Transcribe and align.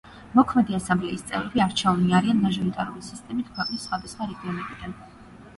მოქმედი 0.37 0.77
ასამბლეის 0.77 1.25
წევრები 1.31 1.61
არჩეულნი 1.65 2.15
არიან 2.21 2.41
მაჟორიტარული 2.47 3.07
სისტემით 3.11 3.53
ქვეყნის 3.59 3.87
სხვადასხვა 3.89 4.31
რეგიონებიდან. 4.33 4.99